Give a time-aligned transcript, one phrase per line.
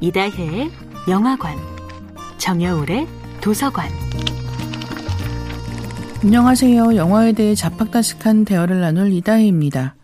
[0.00, 0.70] 이다혜의
[1.08, 1.56] 영화관,
[2.38, 3.08] 정여울의
[3.40, 3.88] 도서관.
[6.22, 6.96] 안녕하세요.
[6.96, 9.94] 영화에 대해 잡학다식한 대화를 나눌 이다혜입니다.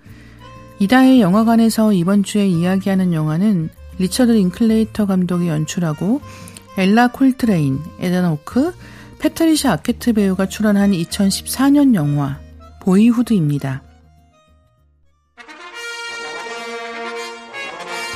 [0.78, 6.20] 이다혜 영화관에서 이번 주에 이야기하는 영화는 리처드 링클레이터 감독이 연출하고
[6.78, 8.72] 엘라 콜트레인, 에단 호크,
[9.18, 12.40] 패트리샤 아케트 배우가 출연한 2014년 영화
[12.80, 13.82] 보이후드입니다.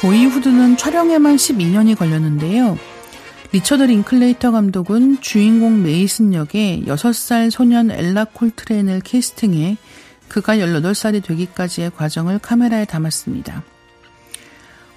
[0.07, 2.79] 보이후드는 촬영에만 12년이 걸렸는데요.
[3.51, 9.77] 리처드 링클레이터 감독은 주인공 메이슨 역의 6살 소년 엘라 콜트레인을 캐스팅해
[10.29, 13.65] 그가 18살이 되기까지의 과정을 카메라에 담았습니다.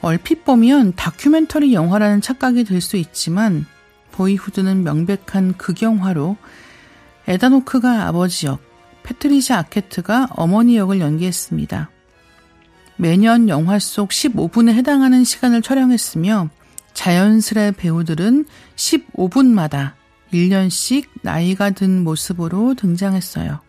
[0.01, 3.65] 얼핏 보면 다큐멘터리 영화라는 착각이 들 수 있지만
[4.11, 6.37] 보이후드는 명백한 극영화로
[7.27, 8.59] 에단 호크가 아버지 역,
[9.01, 11.89] 패트리샤 아케트가 어머니 역을 연기했습니다.
[13.01, 16.49] 매년 영화 속 15분에 해당하는 시간을 촬영했으며
[16.93, 18.43] 자연스레 배우들은
[18.75, 19.93] 15분마다
[20.33, 23.61] 1년씩 나이가 든 모습으로 등장했어요.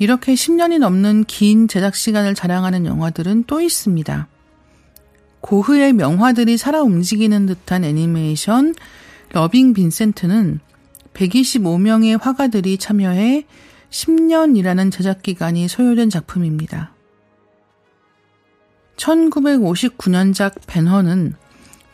[0.00, 4.26] 이렇게 10년이 넘는 긴 제작 시간을 자랑하는 영화들은 또 있습니다.
[5.40, 8.74] 고흐의 명화들이 살아 움직이는 듯한 애니메이션
[9.30, 10.58] 러빙 빈센트는
[11.14, 13.46] 125명의 화가들이 참여해
[13.90, 16.92] 10년이라는 제작 기간이 소요된 작품입니다.
[19.00, 21.34] 1959년작 벤허는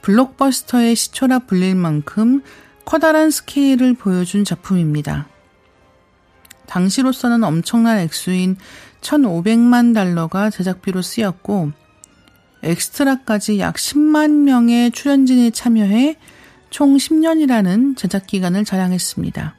[0.03, 2.43] 블록버스터의 시초라 불릴 만큼
[2.85, 5.29] 커다란 스케일을 보여준 작품입니다.
[6.67, 8.57] 당시로서는 엄청난 액수인
[9.01, 11.71] 1,500만 달러가 제작비로 쓰였고,
[12.63, 16.17] 엑스트라까지 약 10만 명의 출연진이 참여해
[16.71, 19.55] 총 10년이라는 제작 기간을 자랑했습니다.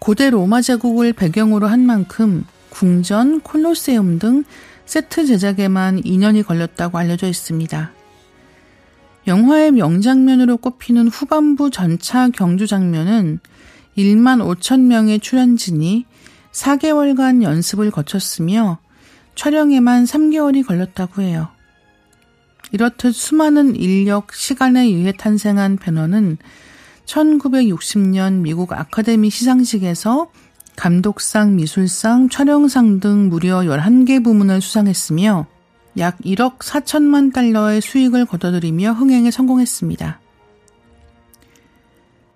[0.00, 4.44] 고대 로마 제국을 배경으로 한 만큼 궁전, 콜로세움 등
[4.86, 7.92] 세트 제작에만 2년이 걸렸다고 알려져 있습니다.
[9.26, 13.40] 영화의 명장면으로 꼽히는 후반부 전차 경주 장면은
[13.96, 16.04] 1만 5천 명의 출연진이
[16.52, 18.78] 4개월간 연습을 거쳤으며
[19.34, 21.48] 촬영에만 3개월이 걸렸다고 해요.
[22.72, 26.38] 이렇듯 수많은 인력, 시간에 의해 탄생한 배너는
[27.06, 30.30] 1960년 미국 아카데미 시상식에서
[30.76, 35.46] 감독상, 미술상, 촬영상 등 무려 11개 부문을 수상했으며
[35.98, 40.20] 약 1억 4천만 달러의 수익을 거둬들이며 흥행에 성공했습니다.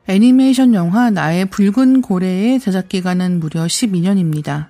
[0.06, 4.68] 애니메이션 영화 나의 붉은 고래의 제작 기간은 무려 12년입니다.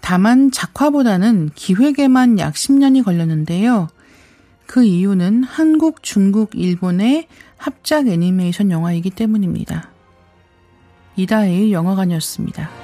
[0.00, 3.88] 다만 작화보다는 기획에만 약 10년이 걸렸는데요.
[4.66, 7.26] 그 이유는 한국, 중국, 일본의
[7.56, 9.90] 합작 애니메이션 영화이기 때문입니다.
[11.16, 12.79] 이다혜의 영화관이었습니다.